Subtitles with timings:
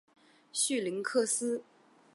[0.51, 1.63] 绪林克斯。